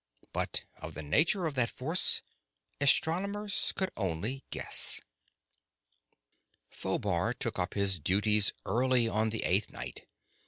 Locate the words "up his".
7.59-7.99